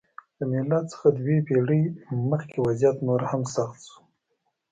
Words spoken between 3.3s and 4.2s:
هم سخت شو.